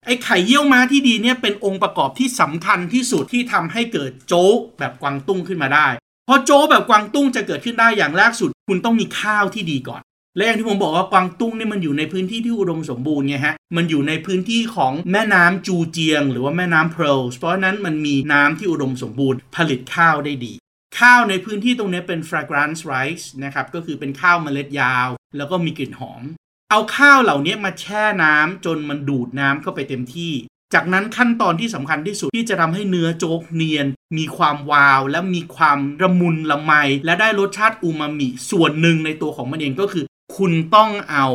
[0.04, 5.86] ไอ้ไข่เยี่ยวม้าที่ดีเนี่ยเป็นองค์ประกอบที่สำคัญที่สุดที่ทำให้เกิดโจ๊กแบบกวางตุ้งขึ้นมาได้
[6.28, 10.02] พอโจแบบกวางตุ้งจะเกิดขึ้นได้อย่างแรกสุด คุณต้องมีข้าวที่ดีก่อน
[10.36, 20.52] และอย่างที่ผมบอกว่ากวางตุ้งเนี่ยมันอยู่ในพื้นที่ที่อุดมสมบูรณ์ไงฮะ มันอยู่ในพื้นที่ของแม่น้ำจูเจียง หรือว่าแม่น้ำเพลสเพราะนั้นมันมีน้ำที่อุดมสมบูรณ์ ผลิตข้าวได้ดี
[20.98, 26.22] ข้าวในพื้นที่ตรงนี้เป็น fragrance rice นะครับก็คือเป็นข้าวเมล็ดยาว แล้วก็มีกลิ่นหอม
[26.70, 30.32] เอาข้าวเหล่านี้มาแช่น้ำจนมันดูดน้ำเข้าไปเต็มที่
[30.74, 33.86] จากนั้นขั้นตอนที่สำคัญที่สุดที่จะทำให้เนื้อโจ๊กเนียน
[34.18, 36.72] มีความวาว และมีความระมุนละไม
[37.04, 40.04] และได้รสชาติอูมามิ ส่วนหนึ่งในตัวของมันเองก็คือ
[40.36, 41.26] คุณต้องเอา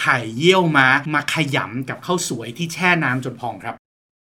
[0.00, 3.74] ไข่เยี่ยวม้ามาขยำกับข้าวสวยที่แช่น้ำจนพองครับ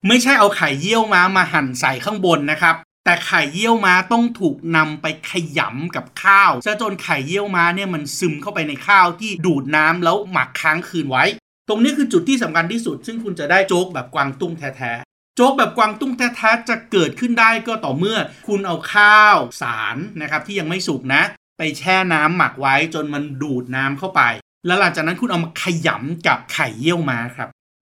[0.06, 11.24] ไม่ใช่เอาไข่เยี่ยวม้ามาหั่นใส่ข้างบนนะครับ แต่ไข่เยี่ยวม้าต้องถูกนำไปขยำกับข้าวซะจนไข่เยี่ยวม้าเนี่ยมันซึมเข้าไปในข้าวที่ดูดน้ำแล้วหมักค้างคืนไว้
[11.68, 21.22] ตรงนี้คือจุดที่สำคัญที่สุด ซึ่งคุณจะได้โจ๊กแบบกวางตุ้งแท้ๆ โจ๊กแบบกวางตุ้งแท้ๆ จะเกิดขึ้นได้ก็ต่อเมื่อคุณเอาข้าวสารนะครับที่ยังไม่สุกนะ
[21.58, 24.22] ไปแช่น้ำหมักไว้จนมันดูดน้ำเข้าไป
[24.66, 27.48] แล้วหลังจากนั้นคุณเอามาขยำกับไข่เยี่ยวม้าครับ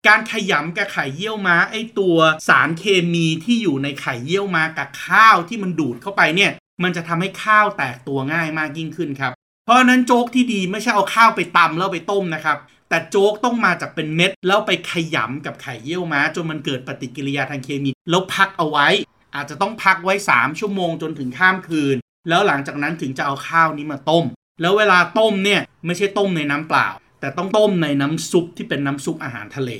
[0.06, 2.16] การขยำกับไข่เยี่ยวม้าไอตัว
[2.48, 6.50] สารเคมีที่อยู่ในไข่เยี่ยวม้ากับข้าวที่มันดูดเข้าไปเนี่ย
[6.82, 9.32] มันจะทำให้ข้าวแตกตัวง่ายมากยิ่งขึ้นครับ
[9.64, 18.88] เพราะนั้นโจ๊กที่ดีไม่ใช่เอาข้าวไปตำแล้วไปต้มนะครับ แต่โจ๊กต้องมาจากเป็นเม็ด แล้วไปขยำกับไข่เยี่ยวม้า จนมันเกิดปฏิกิริยาทางเคมี แล้วพักเอาไว้
[19.34, 21.96] อาจจะต้องพักไว้ 3 ชั่วโมงจนถึงข้ามคืน
[22.28, 24.24] แล้วหลังจากนั้นถึงจะเอาข้าวนี้มาต้ม
[24.60, 26.88] แล้วเวลาต้มเนี่ยไม่ใช่ต้มในน้ำเปล่า
[27.20, 29.70] แต่ต้องต้มในน้ำซุปที่เป็นน้ำซุปอาหารทะเล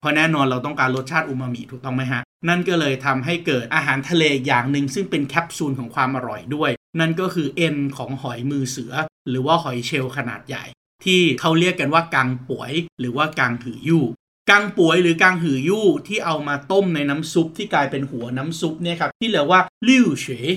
[0.00, 8.92] เพราะแน่นอนเราต้องการรสชาติอูมามิถูกต้องไหมฮะนั่นก็เลยทำให้เกิดอาหารทะเลอย่างหนึ่งซึ่งเป็นแคปซูลของความอร่อยด้วย นั่นก็คือเอ็นของหอยมือเสือ
[9.28, 10.64] หรือว่าหอยเชลล์ขนาดใหญ่
[11.04, 14.04] ที่เขาเรียกกันว่ากังป่วย หรือว่ากังหือยู่
[14.50, 20.48] กังป่วยหรือกังหือยู่ที่เอามาต้มในน้ำซุปที่กลายเป็นหัวน้ำซุปเนี่ยครับที่เรียกว่าลิ่วเฉย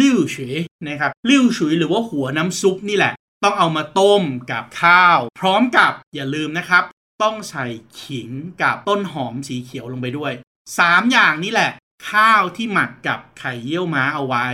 [0.00, 3.12] ลิ่วเฉยนะครับลิ่วฉุยหรือว่าหัวน้ำซุปนี่แหละ
[3.44, 6.84] ต้องเอามาต้มกับข้าว พร้อมกับอย่าลืมนะครับ
[7.22, 7.66] ต้องใส่
[8.02, 8.30] ขิง
[8.62, 10.32] กับต้นหอมสีเขียวลงไปด้วย
[10.72, 11.70] 3 อย่างนี้แหละ
[12.10, 14.46] ข้าวที่หมักกับไข่เยี่ยวม้าเอาไว้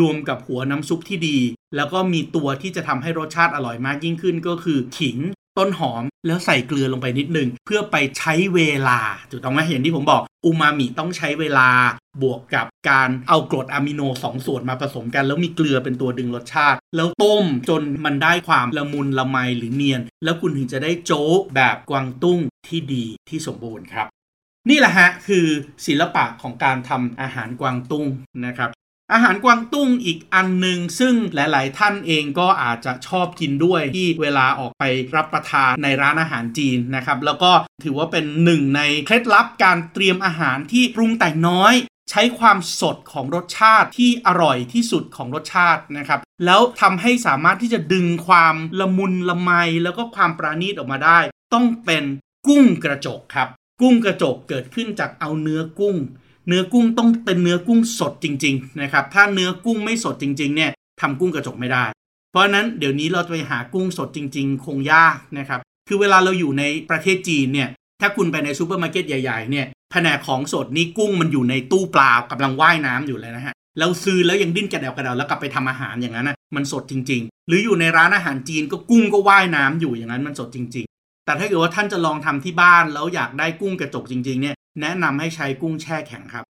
[0.00, 1.38] รวมกับหัวน้ำซุปที่ดี
[1.76, 5.18] แล้วก็มีตัวที่จะทำให้รสชาติอร่อยมากยิ่งขึ้นก็คือขิง
[5.58, 11.68] ต้นหอมแล้วใส่เกลือลงไปนิดนึง เพื่อไปใช้เวลาถูกต้องไหมเห็นที่ผมบอกอูมามิต้องใช้เวลา
[12.22, 24.08] บวกกับการเอากรดอะมิโนสองส่วนมาผสมกัน แล้วมีเกลือเป็นตัวดึงรสชาติ แล้วต้มจนมันได้ความละมุนละไมหรือเนียน แล้วคุณถึงจะได้โจ๊กแบบกวางตุ้งที่ดีที่สมบูรณ์ครับ
[24.70, 25.46] นี่แหละฮะคือ
[25.86, 28.06] ศิลปะของการทำอาหารกวางตุ้ง
[28.46, 28.70] นะครับ
[29.12, 34.84] อาหารกวางตุ้งอีกอันหนึ่งซึ่งหลาย ๆ ท่านเองก็อาจจะชอบกินด้วยที่เวลาออกไป
[35.16, 37.52] รับประทานในร้านอาหารจีนนะครับ แล้วก็
[37.84, 41.74] ถือว่าเป็นหนึ่งในเคล็ดลับการเตรียมอาหารที่ปรุงแต่งน้อย
[42.10, 49.50] ใช้ความสดของรสชาติที่อร่อยที่สุดของรสชาตินะครับ แล้วทำให้สามารถที่จะดึงความละมุนละไม
[49.84, 51.18] แล้วก็ความปราณีตออกมาได้
[51.54, 52.04] ต้องเป็น
[52.46, 53.48] กุ้งกระจกครับ
[53.82, 55.96] กุ้งกระจกเกิดขึ้นจากเอาเนื้อกุ้ง
[56.48, 61.84] เนื้อกุ้งต้องเป็นเนื้อกุ้งสดจริงๆนะครับถ้าเนื้อกุ้งไม่สดจริงๆเนี่ยทำกุ้งกระจกไม่ได้
[62.30, 67.68] เพราะนั้นเดี๋ยวนี้เราจะไปหากุ้งสดจริง ๆ คงยากนะครับคือเวลาเราอยู่ในประเทศจีนเนี่ย
[68.00, 86.44] ถ้าคุณไปในซูเปอร์มาร์เก็ตใหญ่ๆเนี่ยแผนกของสดนี่กุ้งมันอยู่ในตู้ปลากำลังว่ายน้ำอยู่เลยนะฮะเราซื้อแล้วยังดิ้นกระเดวกระเดวแล้วกลับไปทำอาหารอย่างนั้นนะมันสดจริง ๆ หรืออยู่ในร้านอาหารจีนก็กุ้งก็ว่ายน้ำอยู่อย่างนั้นมันสดจริงๆ แต่ถ้าเกิดว่าท่านจะลองทำที่บ้านแล้วอยากได้กุ้งกระจกจริง ๆ เนี่ยแนะนำให้ใช้กุ้งแช่แข็งครับ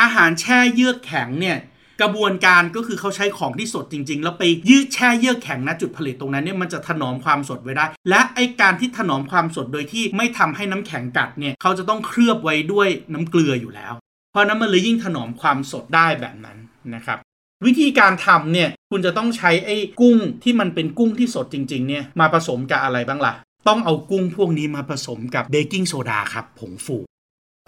[0.00, 1.58] อาหารแช่เยือกแข็งเนี่ย
[2.00, 13.92] กระบวนการก็คือเขาใช้ของที่สดจริง ๆ แล้วไปยืดแช่เยือกแข็งณจุดผลิตตรงนั้นเนี่ยมันจะถนอมความสดไว้ได้ และไอการที่ถนอมความสดโดยที่ไม่ทำให้น้ำแข็งกัดเนี่ยเขาจะต้องเคลือบไว้ด้วยน้ำเกลืออยู่แล้ว
[14.30, 16.58] เพราะนั้นมันเลยยิ่งถนอมความสดได้แบบนั้น
[16.94, 17.18] นะครับ
[17.66, 23.34] วิธีการทำเนี่ยคุณจะต้องใช้ไอ้กุ้งที่มันเป็นกุ้งที่สดจริง ๆ เนี่ยมาผสมกับอะไรบ้างล่ะ
[23.68, 26.96] ต้องเอากุ้งพวกนี้มาผสมกับเบกกิ้งโซดาครับผงฟู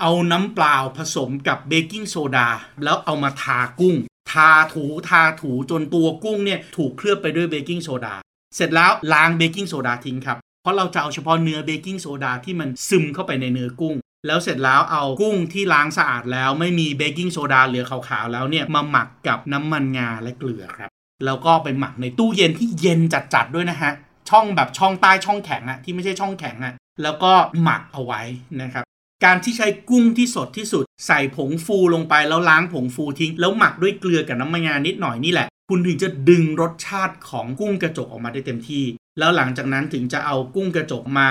[0.00, 2.48] เอาน้ำเปล่าผสมกับเบกกิ้งโซดา
[2.84, 3.96] แล้วเอามาทากุ้ง
[4.32, 8.14] ทาถูทาถูจนตัวกุ้งเนี่ยถูกเคลือบไปด้วยเบกกิ้งโซดา
[8.56, 13.94] เสร็จแล้วล้างเบกกิ้งโซดาทิ้งครับ เพราะเราจะเอาเฉพาะเนื้อเบกกิ้งโซดาที่มันซึมเข้าไปในเนื้อกุ้ง
[14.26, 20.90] แล้วเสร็จแล้วเอากุ้งที่ล้างสะอาดแล้วไม่มีเบกกิ้งโซดาเหลือขาวๆแล้วเนี่ยมาหมักกับน้ำมันงาและเกลือครับ
[21.24, 23.00] แล้วก็ไปหมักในตู้เย็นที่เย็น
[23.34, 23.92] จัดๆด้วยนะฮะ
[24.30, 28.22] ช่องแบบช่องใต้ช่องแข็งอะที่ไม่ใช่ช่องแข็งอะแล้วก็หมักเอาไว้
[28.62, 28.84] นะครับ
[29.24, 38.84] การที่ใช้กุ้งที่สดที่สุด ใส่ผงฟูลงไปแล้วล้างผงฟูทิ้ง แล้วหมักด้วยเกลือกับน้ำมันงานิดหน่อยนี่แหละ คุณถึงจะดึงรสชาติของกุ้งกระจกออกมาได้เต็มที่
[39.18, 41.28] แล้วหลังจากนั้นถึงจะเอากุ้งกระจกมา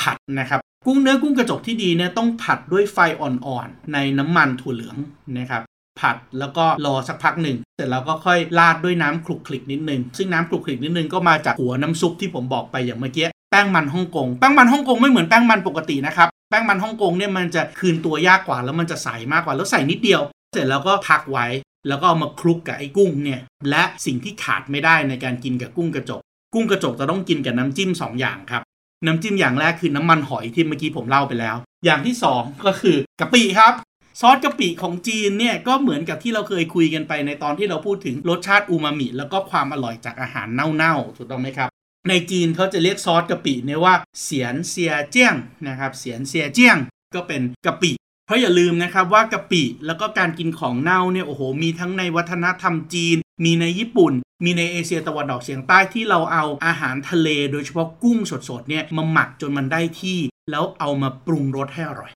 [0.00, 4.96] ผัดนะครับกุ้งเนื้อกุ้งกระจกที่ดีเนี่ยต้องผัดด้วยไฟอ่อนๆในน้ำมันถั่วเหลือง
[5.38, 5.62] นะครับ
[6.00, 21.46] ผัดแล้วก็รอสักพักหนึ่งเสร็จแล้วก็ค่อยราดด้วยน้ำคลุกคลิกนิดนึง ซึ่งน้ำคลุกคลิกนิดนึงก็มาจากหัวน้ำซุปที่ผมบอกไปอย่างเมื่อกี้แป้งมันฮ่องกงแป้งมันฮ่องกงไม่เหมือนแป้งมันปกตินะครับแป้งมันฮ่องกงเนี่ยมันจะคืนตัวยากกว่าแล้วมันจะใสมากกว่าแล้วใส่นิดเดียว เสร็จแล้วก็พักไว้
[21.88, 26.20] แล้วก็เอามาคลุกกับไอ้กุ้งเนี่ยและสิ่งที่ขาดไม่ได้ในการกินกับกุ้งกระจก
[26.54, 28.62] กุ้งกระจกจะต้องกินกับน้ำจิ้ม 2 อย่างครับ
[29.06, 33.74] น้ำจิ้มอย่างแรกคือน้ำมันหอยที่เมื่อกี้ผมเล่าไปแล้ว อย่างที่ 2 ก็คือกะปิครับ
[34.20, 41.68] ซอสกะปิของจีนเนี่ยก็เหมือนกับที่เราเคยคุยกันไปในตอนที่เราพูดถึงรสชาติอูมามิ แล้วก็ความอร่อยจากอาหารเน่าๆถูกต้องไหมครับ
[42.08, 45.34] ในจีนเขาจะเรียกซอสกะปิเนี่ยว่าเสียนเซียเจี้ยง
[45.68, 46.78] นะครับเสียนเซียเจี้ยง
[47.14, 47.92] ก็เป็นกะปิ
[48.26, 54.12] เพราะอย่าลืมนะครับว่ากะปิแล้วก็การกินของเน่าเนี่ยโอ้โหมีทั้งในวัฒนธรรมจีน มีในญี่ปุ่น
[54.44, 60.18] มีในเอเชียตะวันออกเฉียงใต้ที่เราเอาอาหารทะเล โดยเฉพาะกุ้งสดๆเนี่ยมาหมักจนมันได้ที่
[60.50, 62.12] แล้วเอามาปรุงรสให้อร่อย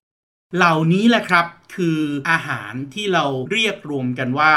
[0.55, 4.51] เหล่านี้แหละครับคืออาหารที่เราเรียกรวมกันว่า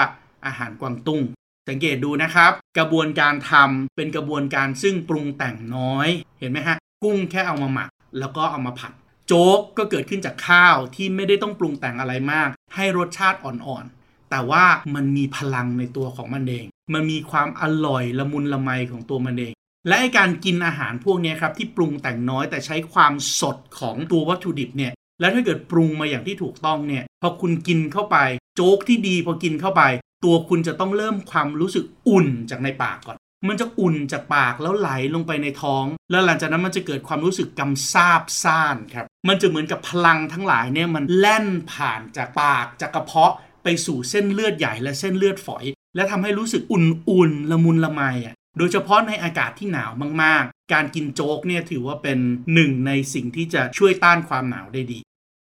[0.47, 1.23] อาหารกวางตุ้ง
[1.69, 6.09] สังเกตดูนะครับ กระบวนการทำเป็นกระบวนการซึ่งปรุงแต่งน้อย
[6.39, 8.93] เห็นไหมฮะ กุ้งแค่เอามาหมัก แล้วก็เอามาผัด
[9.27, 19.53] โจ๊กก็เกิดขึ้นจากข้าวที่ไม่ได้ต้องปรุงแต่งอะไรมาก ให้รสชาติอ่อนๆ แต่ว่ามันมีพลังในตัวของมันเอง มันมีความอร่อยละมุนละไมของตัวมันเอง
[19.89, 28.17] และการกินอาหารพวกนี้ครับที่ปรุงแต่งน้อยแต่ใช้ความสดของตัววัตถุดิบเนี่ย แล้วถ้าเกิดปรุงมาอย่างที่ถูกต้องเนี่ย พอคุณกินเข้าไป
[28.55, 29.83] โจ๊กที่ดีพอกินเข้าไป
[30.25, 33.17] ตัวคุณจะต้องเริ่มความรู้สึกอุ่นจากในปากก่อน
[33.49, 43.33] มันจะอุ่นจากปากแล้วไหลลงไปในท้อง แล้วหลังจากนั้นมันจะเกิดความรู้สึกกำซาบซ่านครับ มันจะเหมือนกับพลังทั้งหลายเนี่ยมันแล่นผ่านจากปากจากกระเพาะ
[43.65, 45.65] ไปสู่เส้นเลือดใหญ่และเส้นเลือดฝอย
[45.97, 52.19] และทำให้รู้สึกอุ่นๆละมุนละไมอะโดยเฉพาะในอากาศที่หนาวมากๆ การกินโจ๊กเนี่ยถือว่าเป็น
[52.55, 54.99] หนึ่งในสิ่งที่จะช่วยต้านความหนาวได้ดี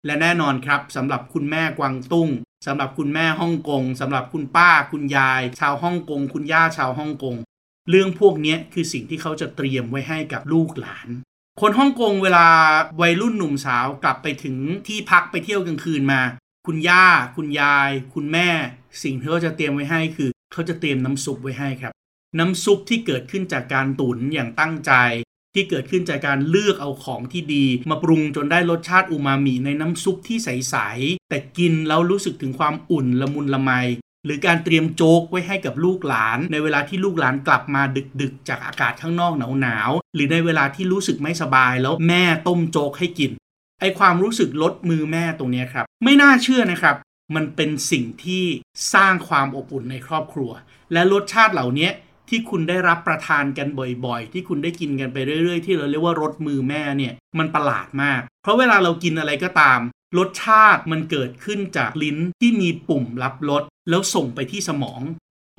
[0.08, 2.28] และแน่นอนครับสำหรับคุณแม่กวางตุ้ง
[2.66, 7.36] สำหรับคุณแม่ฮ่องกงสำหรับคุณป้าคุณยาย ชาวฮ่องกง คุณย่าชาวฮ่องกง
[7.90, 11.08] เรื่องพวกนี้คือสิ่งที่เขาจะเตรียมไว้ให้กับลูกหลาน
[11.60, 12.46] คนฮ่องกงเวลา
[13.00, 16.20] วัยรุ่นหนุ่มสาวกลับไปถึงที่พักไปเที่ยวกลางคืนมา
[16.66, 18.48] คุณย่า คุณยาย คุณแม่
[19.02, 21.92] สิ่งที่เขาจะเตรียมไว้ให้คือ เขาจะเตรียมน้ำซุปไว้ให้ครับ
[22.38, 24.92] น้ำซุปที่เกิดขึ้นจากการตุ๋นอย่างตั้งใจ
[25.58, 33.70] ที่เกิดขึ้นจากการเลือกเอาของที่ดี มาปรุงจนได้รสชาติอูมามิในน้ำซุปที่ใส ๆ แต่กินแล้วรู้สึกถึงความอุ่นละมุนละไม
[34.24, 37.82] หรือการเตรียมโจ๊กไว้ให้กับลูกหลาน ในเวลาที่ลูกหลานกลับมา
[38.20, 43.30] ดึกๆ จากอากาศข้างนอกหนาวๆหรือในเวลาที่รู้สึกไม่สบายแล้วแม่ต้มโจ๊กให้กิน
[43.80, 46.96] ไอความรู้สึกลดมือแม่ตรงนี้ครับ ไม่น่าเชื่อนะครับ
[47.34, 48.44] มันเป็นสิ่งที่
[48.94, 50.50] สร้างความอบอุ่นในครอบครัว
[50.92, 51.88] และรสชาติเหล่านี้
[52.28, 59.80] ที่คุณได้รับประทานกันบ่อยๆ ที่คุณได้กินกันไปเรื่อยๆ ที่เราเรียกว่ารสมือแม่เนี่ยมันประหลาดมาก เพราะเวลาเรากินอะไรก็ตาม
[60.18, 65.00] รสชาติมันเกิดขึ้นจากลิ้นที่มีปุ่มรับรสแล้วส่งไปที่สมอง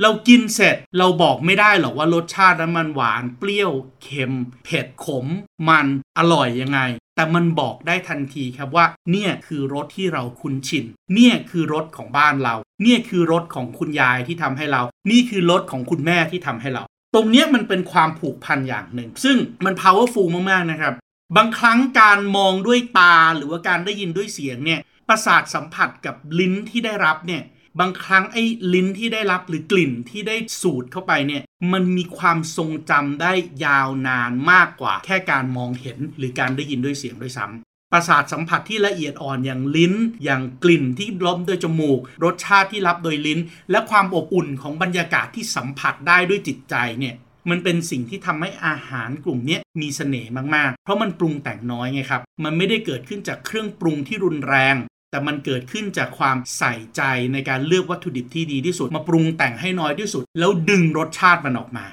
[0.02, 3.72] เรากินเสร็จเราบอกไม่ได้หรอกว่ารสชาตินั้นมันหวาน เปรี้ยว
[4.04, 4.34] เค็ม
[4.64, 5.26] เผ็ดขม
[5.70, 6.80] มันอร่อยยังไง
[7.16, 10.86] แต่มันบอกได้ทันทีครับว่า เนี่ยคือรสที่เราคุ้นชิน
[11.16, 14.82] เนี่ยคือรสของบ้านเรา เนี่ยคือรสของคุณยายที่ทำให้เรา
[15.12, 16.84] นี่คือรสของคุณแม่ที่ทำให้เรา
[17.14, 20.94] ตรงเนี้ยมันเป็นความผูกพันอย่างหนึ่ง ซึ่งมัน powerful มากๆนะครับ
[21.38, 27.42] บางครั้งการมองด้วยตาหรือว่าการได้ยินด้วยเสียงเนี่ยประสาทสัมผัสกับลิ้นที่ได้รับเนี่ย
[27.80, 33.34] บางครั้งไอ้ลิ้นที่ได้รับหรือกลิ่นที่ได้สูดเข้าไปเนี่ยมันมีความทรงจำได้
[33.66, 43.40] ยาวนานมากกว่า แค่การมองเห็นหรือการได้ยินด้วยเสียงด้วยซ้ำประสาทสัมผัสที่ละเอียดอ่อนอย่างลิ้น อย่างกลิ่นที่ล้มโดยจมูก รสชาติที่รับโดยลิ้น
[43.72, 47.16] และความอบอุ่นของบรรยากาศที่สัมผัสได้ด้วยจิตใจเนี่ย
[47.50, 54.76] มันเป็นสิ่งที่ทำให้อาหารกลุ่มนี้มีเสน่ห์มาก ๆ เพราะมันปรุงแต่งน้อยไงครับ มันไม่ได้เกิดขึ้นจากเครื่องปรุงที่รุนแรง
[55.12, 57.02] แต่มันเกิดขึ้นจากความใส่ใจ
[57.34, 61.86] ในการเลือกวัตถุดิบที่ดีที่สุด มาปรุงแต่งให้น้อยที่สุด แล้วดึงรสชาติมันออกมา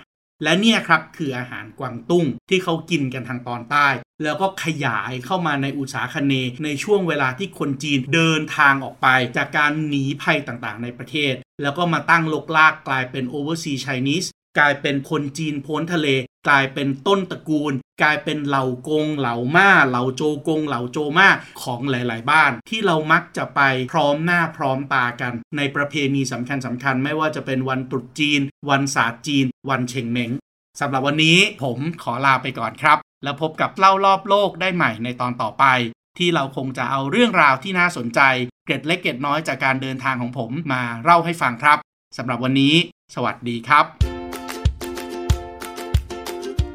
[0.42, 3.88] และเนี่ยครับคืออาหารกวางตุ้งที่เขากินกันทางตอนใต้
[4.22, 16.08] แล้วก็ขยายเข้ามาในอุตสาคเน ในช่วงเวลาที่คนจีนเดินทางออกไป จากการหนีภัยต่างๆ ในประเทศ แล้วก็มาตั้งลกลากกลายเป็น Overseas Chinese กลายเป็นคนจีนพ้นทะเล
[16.48, 21.28] กลายเป็นต้นตระกูล กลายเป็นเหล่ากง เหล่ามาเหล่าโจกง เหล่าโจมา
[21.62, 23.60] ของหลาย ๆ บ้าน ที่เรามักจะไป
[23.92, 28.40] พร้อมหน้าพร้อมตากัน ในประเพณีสำคัญสำคัญไม่ว่าจะเป็นวันตรุษจีน
[28.70, 30.30] วันศาสตร์จีน วันเชงเม้ง
[30.80, 35.64] สำหรับวันนี้ผมขอลาไปก่อนครับ แล้วพบกับเล่ารอบโลกได้ใหม่ในตอนต่อไป
[36.18, 38.20] ที่เราคงจะเอาเรื่องราวที่น่าสนใจ
[38.64, 41.78] เกร็ดเล็กเกร็ดน้อยจากการเดินทางของผมมาเล่าให้ฟังครับ
[42.16, 42.74] สำหรับวันนี้
[43.14, 44.15] สวัสดีครับ